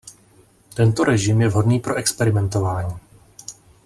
[0.73, 2.93] Tento režim je vhodný pro experimentování.